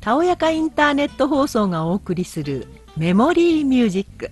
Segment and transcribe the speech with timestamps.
[0.00, 4.30] たおやかインターネット放送がお送りするメモリーミュージック。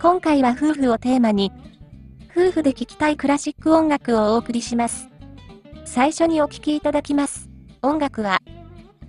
[0.00, 1.52] 今回は夫婦をテーマに、
[2.34, 5.10] 夫婦で聴きたいクラシック音楽をお送りします。
[5.84, 7.50] 最初にお聴きいただきます。
[7.82, 8.40] 音楽は、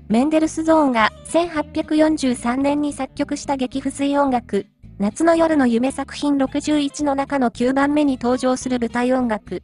[0.09, 4.65] メンデルスゾーンが1843年に作曲した激不随音楽、
[4.99, 9.63] 夏の夜の夢作品61の中の9番目に登場する舞台音楽、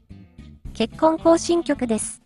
[0.74, 2.22] 結婚行進曲です。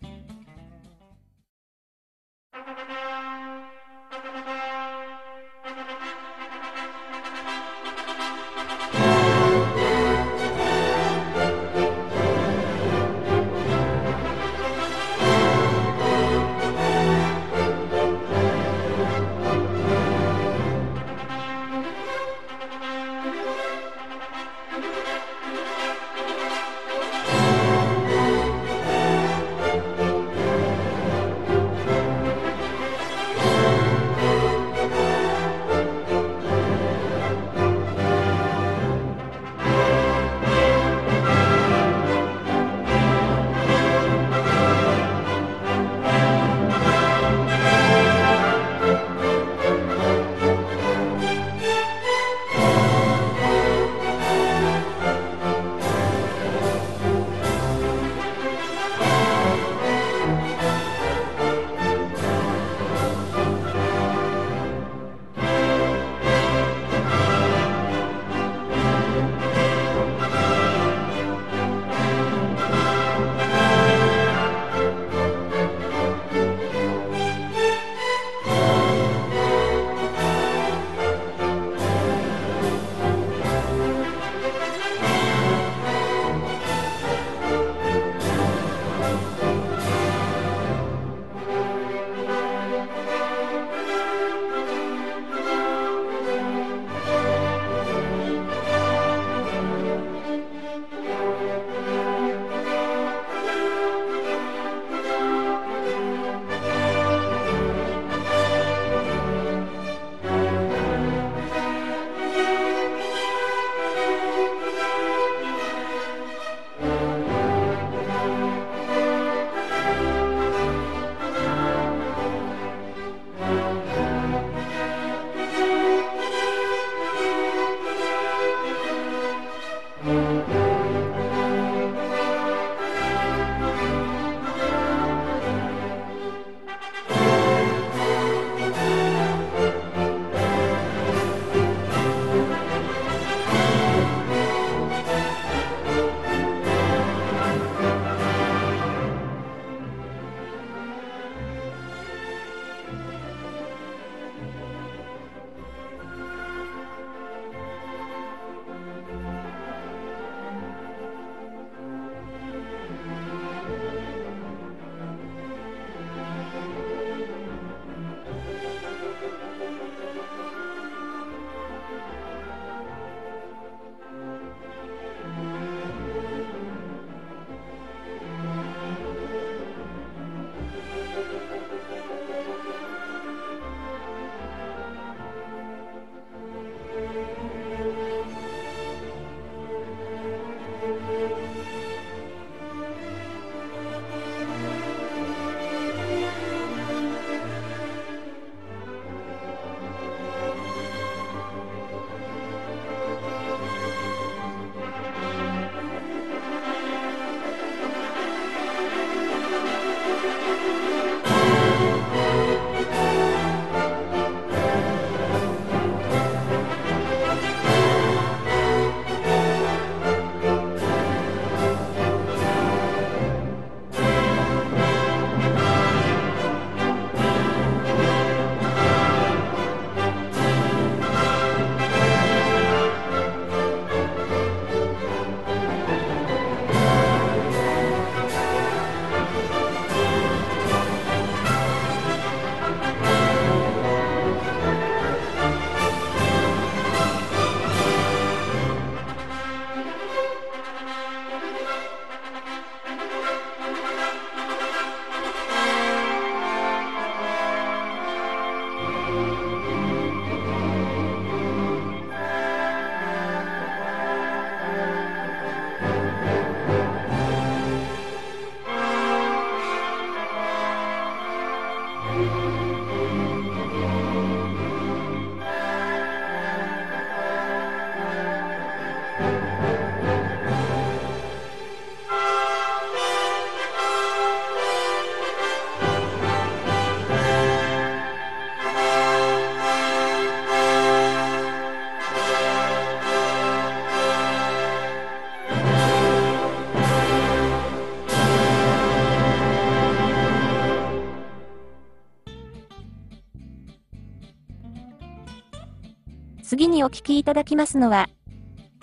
[306.74, 308.10] にお聴きいただきますのは、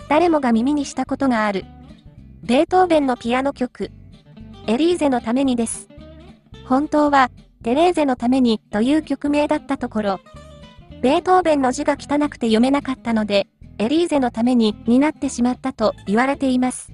[0.08, 1.64] 誰もが耳にしたことがある、
[2.42, 3.92] ベートーベンのピアノ曲、
[4.66, 5.88] エリーゼのためにです。
[6.66, 7.30] 本当は、
[7.62, 10.20] テレーゼのためにという曲名だったところ、
[11.02, 13.46] ベートーベンの字が汚くて読めなかったので、
[13.78, 16.92] エリーゼのためにになってしまったと言われています。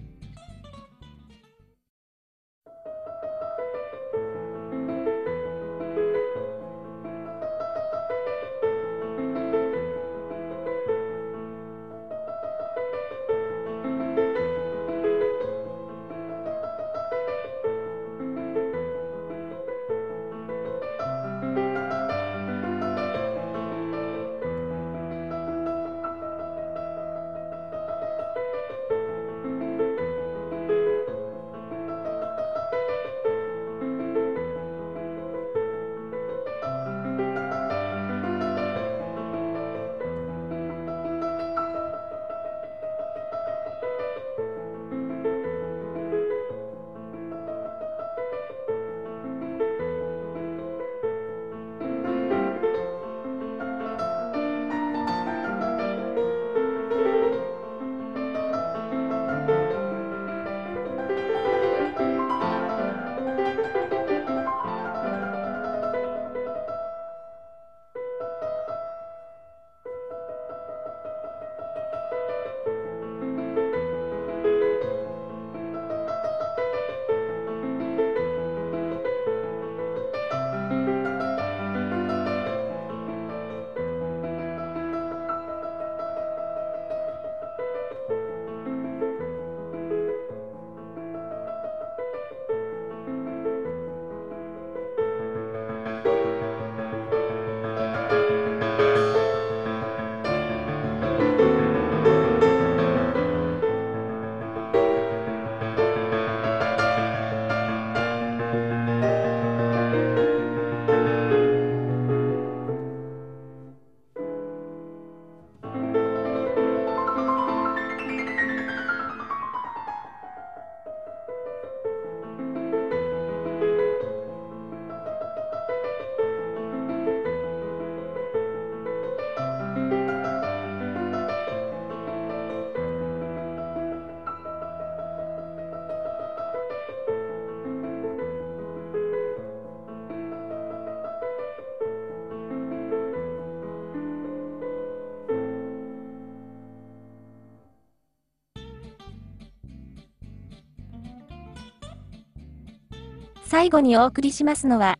[153.48, 154.98] 最後にお送りしますのは、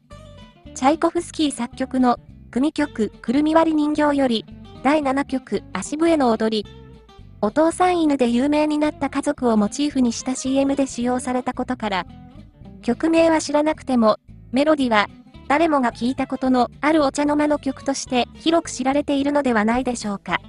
[0.75, 2.19] チャイコフスキー作曲の
[2.51, 4.47] 組曲くるみ割り人形より
[4.83, 6.71] 第7曲足笛の踊り。
[7.43, 12.07] お父さん犬で有名になった家族をモチーフにした CM で使用されたことから、
[12.81, 14.17] 曲名は知らなくても、
[14.51, 15.09] メロディは
[15.47, 20.41] 誰もが聞いたことのあるお茶の間の曲として広く知られているのではないでしょうか。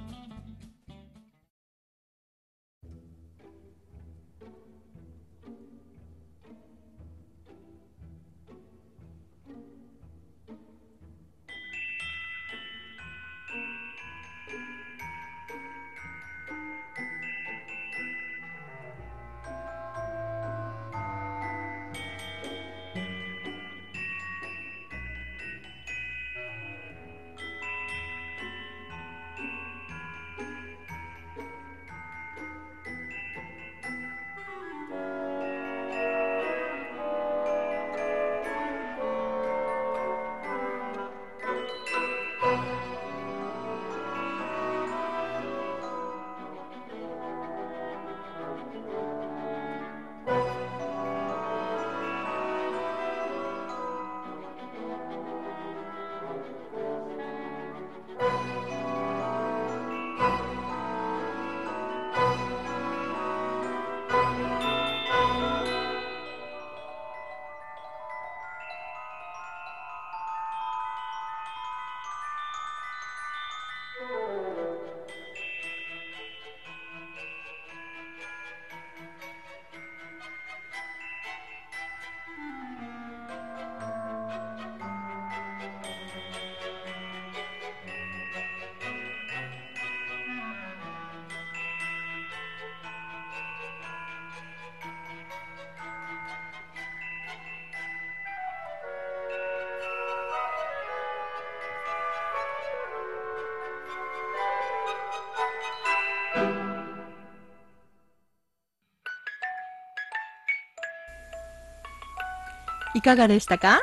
[112.94, 113.82] いかがでしたか？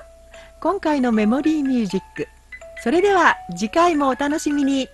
[0.59, 2.27] 今回のメモリーミュージック。
[2.83, 4.89] それでは次回もお楽しみに。